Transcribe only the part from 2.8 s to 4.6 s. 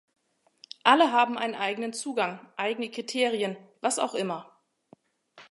Kriterien, was auch immer.